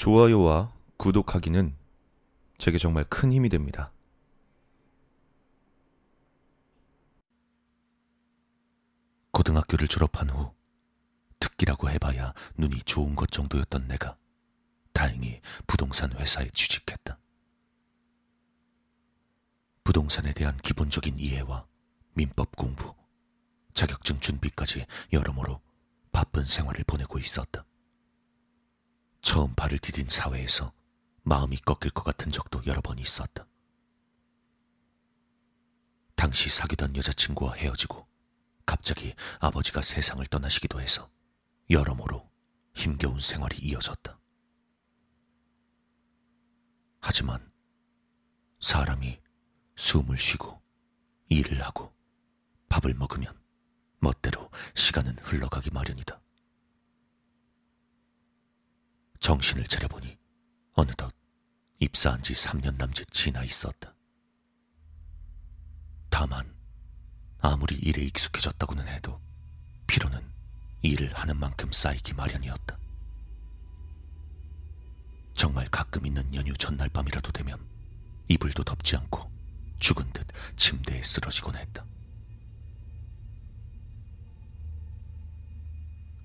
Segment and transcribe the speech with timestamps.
[0.00, 1.76] 좋아요와 구독하기는
[2.56, 3.92] 제게 정말 큰 힘이 됩니다.
[9.30, 10.54] 고등학교를 졸업한 후
[11.38, 14.16] 특기라고 해봐야 눈이 좋은 것 정도였던 내가
[14.94, 17.18] 다행히 부동산 회사에 취직했다.
[19.84, 21.66] 부동산에 대한 기본적인 이해와
[22.14, 22.94] 민법 공부,
[23.74, 25.60] 자격증 준비까지 여러모로
[26.10, 27.66] 바쁜 생활을 보내고 있었다.
[29.30, 30.72] 처음 발을 디딘 사회에서
[31.22, 33.46] 마음이 꺾일 것 같은 적도 여러 번 있었다.
[36.16, 38.08] 당시 사귀던 여자친구와 헤어지고
[38.66, 41.08] 갑자기 아버지가 세상을 떠나시기도 해서
[41.70, 42.28] 여러모로
[42.74, 44.18] 힘겨운 생활이 이어졌다.
[46.98, 47.52] 하지만
[48.58, 49.20] 사람이
[49.76, 50.60] 숨을 쉬고
[51.28, 51.94] 일을 하고
[52.68, 53.40] 밥을 먹으면
[54.00, 56.20] 멋대로 시간은 흘러가기 마련이다.
[59.30, 60.18] 정신을 차려보니
[60.72, 61.14] 어느덧
[61.78, 63.94] 입사한 지 3년 남짓 지나 있었다.
[66.08, 66.52] 다만
[67.38, 69.20] 아무리 일에 익숙해졌다고는 해도
[69.86, 70.20] 피로는
[70.82, 72.76] 일을 하는 만큼 쌓이기 마련이었다.
[75.34, 77.56] 정말 가끔 있는 연휴 전날 밤이라도 되면
[78.26, 79.30] 이불도 덮지 않고
[79.78, 81.86] 죽은 듯 침대에 쓰러지곤 했다.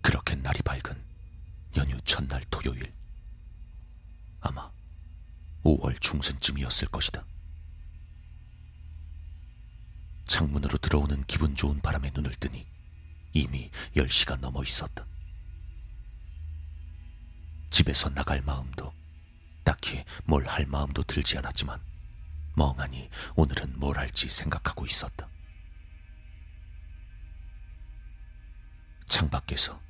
[0.00, 1.13] 그렇게 날이 밝은
[1.76, 2.92] 연휴 첫날 토요일.
[4.40, 4.70] 아마
[5.64, 7.24] 5월 중순쯤이었을 것이다.
[10.26, 12.66] 창문으로 들어오는 기분 좋은 바람에 눈을 뜨니
[13.32, 15.06] 이미 10시가 넘어 있었다.
[17.70, 18.92] 집에서 나갈 마음도
[19.64, 21.80] 딱히 뭘 할 마음도 들지 않았지만
[22.56, 25.28] 멍하니 오늘은 뭘 할지 생각하고 있었다.
[29.08, 29.80] 창밖에서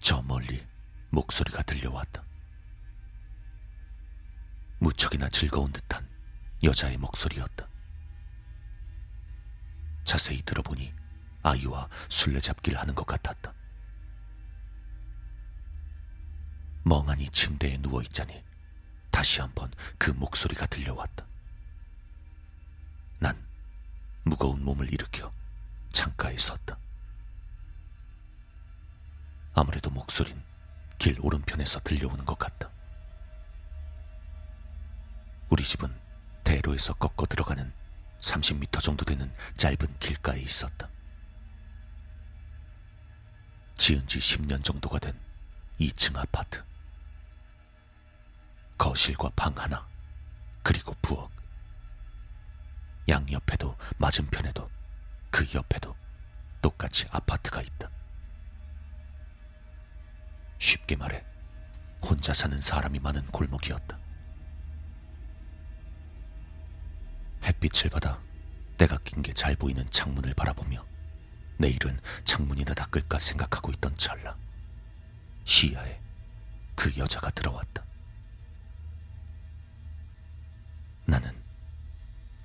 [0.00, 0.64] 저 멀리
[1.10, 2.24] 목소리가 들려왔다.
[4.78, 6.08] 무척이나 즐거운 듯한
[6.62, 7.68] 여자의 목소리였다.
[10.04, 10.94] 자세히 들어보니
[11.42, 13.52] 아이와 술래잡기를 하는 것 같았다.
[16.84, 18.42] 멍하니 침대에 누워 있자니
[19.10, 21.26] 다시 한번 그 목소리가 들려왔다.
[23.18, 23.36] 난
[24.22, 25.32] 무거운 몸을 일으켜
[25.92, 26.78] 창가에 섰다.
[29.52, 30.42] 아무래도 목소린
[31.00, 32.70] 길 오른편에서 들려오는 것 같다.
[35.48, 35.90] 우리 집은
[36.44, 37.72] 대로에서 꺾어 들어가는
[38.20, 40.90] 30m 정도 되는 짧은 길가에 있었다.
[43.78, 45.18] 지은 지 10년 정도가 된
[45.80, 46.62] 2층 아파트.
[48.76, 49.88] 거실과 방 하나,
[50.62, 51.30] 그리고 부엌.
[53.08, 54.70] 양옆에도 맞은편에도
[55.30, 55.96] 그 옆에도
[56.60, 57.90] 똑같이 아파트가 있다.
[60.60, 61.24] 쉽게 말해
[62.02, 63.98] 혼자 사는 사람이 많은 골목이었다.
[67.42, 68.20] 햇빛을 받아
[68.78, 70.86] 때가 낀 게 잘 보이는 창문을 바라보며
[71.58, 74.36] 내일은 창문이나 닦을까 생각하고 있던 찰나
[75.44, 76.00] 시야에
[76.76, 77.84] 그 여자가 들어왔다.
[81.06, 81.42] 나는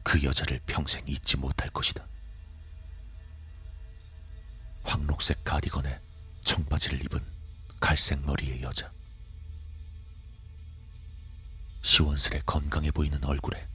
[0.03, 2.05] 그 여자를 평생 잊지 못할 것이다.
[4.83, 6.01] 황록색 가디건에
[6.43, 7.34] 청바지를 입은
[7.79, 8.91] 갈색 머리의 여자.
[11.81, 13.67] 시원스레 건강해 보이는 얼굴에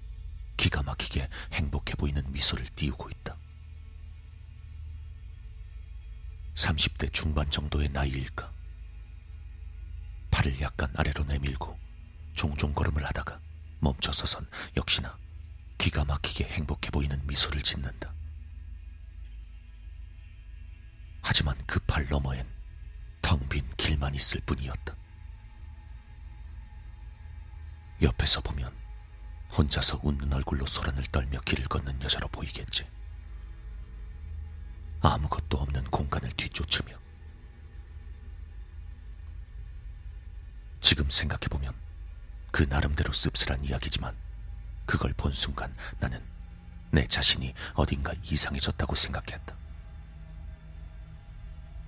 [0.56, 3.36] 기가 막히게 행복해 보이는 미소를 띄우고 있다.
[6.56, 8.52] 30대 중반 정도의 나이일까?
[10.30, 11.78] 팔을 약간 아래로 내밀고
[12.34, 13.40] 종종 걸음을 하다가
[13.80, 15.16] 멈춰서선 역시나
[15.78, 18.12] 기가 막히게 행복해 보이는 미소를 짓는다.
[21.22, 22.46] 하지만 그 팔 너머엔
[23.30, 24.92] 텅 빈 길만 있을 뿐이었다.
[28.02, 28.76] 옆에서 보면
[29.56, 32.88] 혼자서 웃는 얼굴로 소란을 떨며 길을 걷는 여자로 보이겠지.
[35.00, 36.98] 아무것도 없는 공간을 뒤쫓으며.
[40.80, 41.72] 지금 생각해보면
[42.50, 44.16] 그 나름대로 씁쓸한 이야기지만
[44.86, 46.20] 그걸 본 순간 나는
[46.90, 49.54] 내 자신이 어딘가 이상해졌다고 생각했다.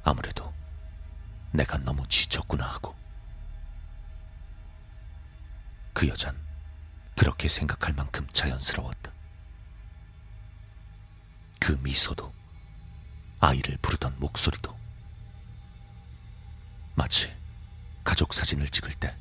[0.05, 0.62] 아무래도
[1.53, 2.95] 내가 너무 지쳤구나 하고.
[5.93, 6.37] 그 여잔
[7.17, 9.13] 그렇게 생각할 만큼 자연스러웠다.
[11.61, 12.33] 그 미소도,
[13.41, 14.77] 아이를 부르던 목소리도,
[16.95, 17.33] 마치
[18.03, 19.17] 가족 사진을 찍을 때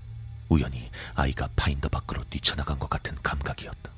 [0.49, 3.91] 우연히 아이가 파인더 밖으로 뛰쳐나간 것 같은 감각이었다.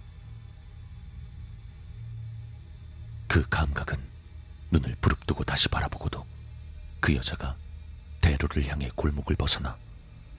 [3.28, 3.98] 그 감각은
[4.72, 6.26] 눈을 부릅뜨고 다시 바라보고도
[7.00, 7.56] 그 여자가
[8.24, 9.78] 대로를 향해 골목을 벗어나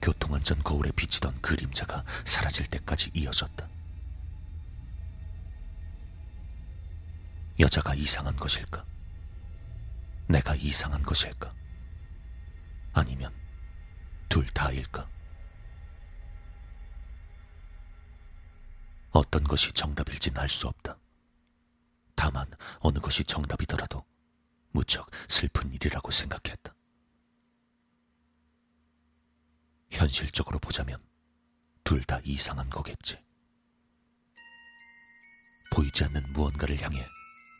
[0.01, 3.69] 교통안전 거울에 비치던 그림자가 사라질 때까지 이어졌다.
[7.59, 8.83] 여자가 이상한 것일까?
[10.27, 11.53] 내가 이상한 것일까?
[12.93, 13.31] 아니면
[14.29, 15.07] 둘 다일까?
[19.11, 20.97] 어떤 것이 정답일진 알 수 없다.
[22.15, 22.47] 다만
[22.79, 24.03] 어느 것이 정답이더라도
[24.71, 26.74] 무척 슬픈 일이라고 생각했다.
[30.05, 31.01] 현실적으로 보자면
[31.83, 33.17] 둘 다 이상한 거겠지.
[35.71, 37.03] 보이지 않는 무언가를 향해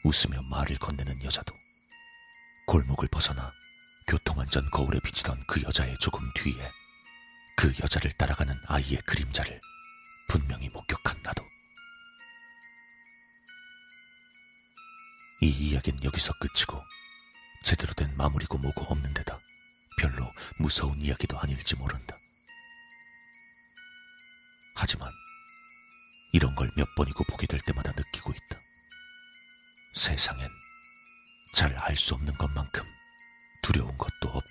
[0.04, 1.52] 웃으며 말을 건네는 여자도
[2.68, 3.52] 골목을 벗어나
[4.08, 6.72] 교통안전 거울에 비치던 그 여자의 조금 뒤에
[7.58, 9.60] 그 여자를 따라가는 아이의 그림자를
[10.30, 11.44] 분명히 목격한 나도.
[15.42, 16.80] 이 이야기는 여기서 끝이고
[17.64, 19.40] 제대로 된 마무리고 뭐고 없는 데다
[19.98, 22.16] 별로 무서운 이야기도 아닐지 모른다.
[24.86, 25.12] 하지만
[26.32, 28.60] 이런 걸 몇 번이고 보게 될 때마다 느끼고 있다.
[29.96, 30.48] 세상엔
[31.56, 32.84] 잘 알 수 없는 것만큼
[33.64, 34.45] 두려운 것도 없다고.